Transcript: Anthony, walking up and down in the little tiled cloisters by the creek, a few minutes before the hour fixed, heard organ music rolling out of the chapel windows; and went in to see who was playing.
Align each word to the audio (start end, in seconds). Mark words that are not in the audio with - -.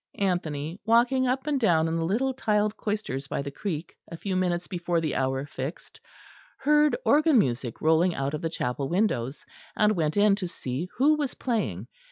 Anthony, 0.17 0.79
walking 0.83 1.27
up 1.27 1.45
and 1.45 1.59
down 1.59 1.87
in 1.87 1.95
the 1.95 2.03
little 2.05 2.33
tiled 2.33 2.75
cloisters 2.75 3.27
by 3.27 3.43
the 3.43 3.51
creek, 3.51 3.93
a 4.09 4.17
few 4.17 4.35
minutes 4.35 4.65
before 4.67 4.99
the 4.99 5.13
hour 5.13 5.45
fixed, 5.45 6.01
heard 6.57 6.95
organ 7.05 7.37
music 7.37 7.81
rolling 7.81 8.15
out 8.15 8.33
of 8.33 8.41
the 8.41 8.49
chapel 8.49 8.89
windows; 8.89 9.45
and 9.75 9.95
went 9.95 10.17
in 10.17 10.35
to 10.37 10.47
see 10.47 10.89
who 10.97 11.13
was 11.17 11.35
playing. 11.35 11.85